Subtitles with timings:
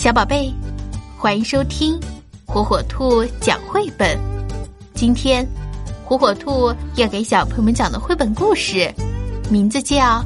[0.00, 0.54] 小宝贝，
[1.18, 1.98] 欢迎收听
[2.46, 4.16] 火火兔讲绘本。
[4.94, 5.44] 今天，
[6.04, 8.94] 火火兔要给小朋友们讲的绘本故事，
[9.50, 9.96] 名字叫《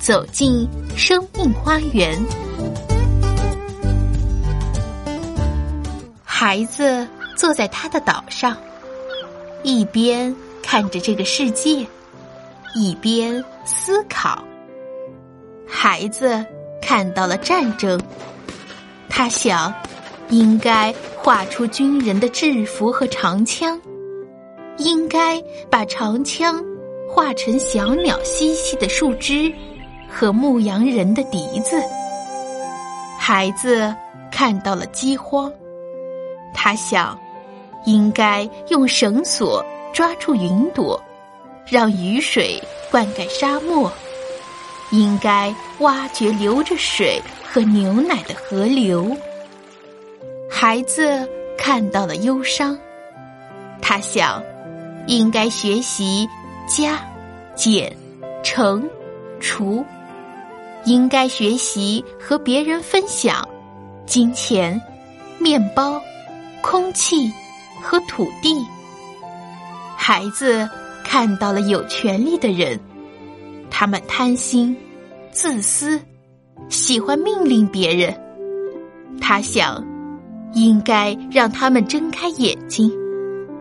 [0.00, 2.18] 走进生命花园》。
[6.24, 7.06] 孩子
[7.36, 8.56] 坐在他的岛上，
[9.62, 11.86] 一边看着这个世界，
[12.74, 14.42] 一边思考。
[15.68, 16.42] 孩子
[16.80, 18.00] 看到了战争。
[19.18, 19.72] 他想，
[20.28, 23.80] 应该画出军人的制服和长枪，
[24.76, 26.62] 应该把长枪
[27.08, 29.50] 画成小鸟嬉戏的树枝
[30.06, 31.82] 和牧羊人的笛子。
[33.18, 33.90] 孩子
[34.30, 35.50] 看到了饥荒，
[36.52, 37.18] 他想，
[37.86, 39.64] 应该用绳索
[39.94, 41.02] 抓住云朵，
[41.64, 43.90] 让雨水灌溉沙漠，
[44.90, 47.18] 应该挖掘流着水。
[47.56, 49.16] 和牛奶的河流，
[50.46, 52.78] 孩子看到了忧伤，
[53.80, 54.44] 他想，
[55.06, 56.28] 应该学习
[56.68, 57.00] 加、
[57.54, 57.96] 减、
[58.42, 58.86] 乘、
[59.40, 59.82] 除，
[60.84, 63.48] 应该学习和别人分享
[64.04, 64.78] 金钱、
[65.38, 65.98] 面包、
[66.60, 67.32] 空气
[67.80, 68.62] 和土地。
[69.96, 70.68] 孩子
[71.02, 72.78] 看到了有权利的人，
[73.70, 74.76] 他们贪心、
[75.32, 75.98] 自私。
[76.68, 78.14] 喜欢命令别人，
[79.20, 79.84] 他想，
[80.52, 82.90] 应该让他们睁开眼睛，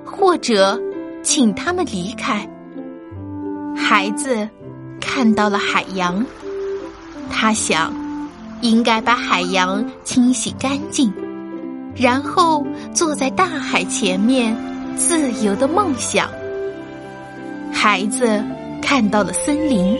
[0.03, 0.79] 或者
[1.21, 2.47] 请他们离开。
[3.75, 4.47] 孩子
[4.99, 6.25] 看到了海洋，
[7.29, 7.93] 他想，
[8.61, 11.13] 应该把海洋清洗干净，
[11.95, 14.55] 然后坐在大海前面，
[14.97, 16.27] 自由的梦想。
[17.71, 18.43] 孩子
[18.81, 19.95] 看到了森林，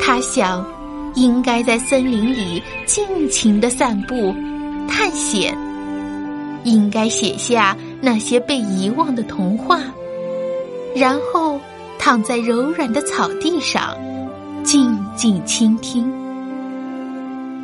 [0.00, 0.66] 他想。
[1.14, 4.34] 应该在森林里尽情的散步、
[4.88, 5.56] 探险。
[6.64, 9.80] 应该写下那些被遗忘的童话，
[10.94, 11.58] 然后
[11.98, 13.96] 躺在柔软的草地上，
[14.62, 16.08] 静静倾听。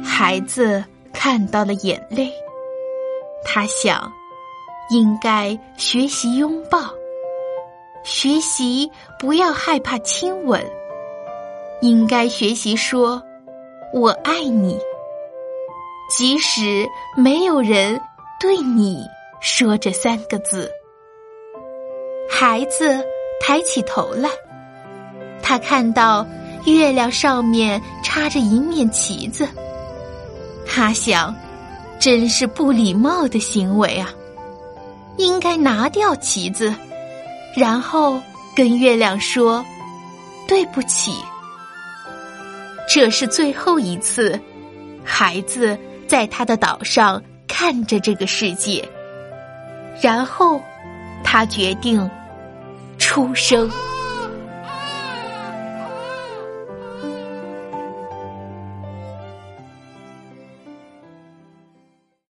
[0.03, 2.28] 孩子看到了眼泪，
[3.44, 4.10] 他想，
[4.91, 6.81] 应该学习拥抱，
[8.03, 10.60] 学习不要害怕亲吻，
[11.82, 13.22] 应该学习说。
[13.93, 14.78] 我爱你，
[16.15, 17.99] 即使没有人
[18.38, 19.00] 对你
[19.41, 20.71] 说这三个字。
[22.28, 23.03] 孩子
[23.41, 24.28] 抬起头来，
[25.43, 26.26] 他看到
[26.66, 29.49] 月亮上面插着一面旗子。
[30.66, 31.34] 他想，
[31.99, 34.12] 真是不礼貌的行为啊！
[35.16, 36.75] 应该拿掉旗子，
[37.56, 38.20] 然后
[38.55, 39.65] 跟月亮说
[40.47, 41.15] 对不起。
[42.88, 44.41] 这是最后一次，
[45.04, 48.82] 孩子在他的岛上看着这个世界，
[50.00, 50.59] 然后
[51.22, 52.10] 他决定
[52.97, 53.71] 出生。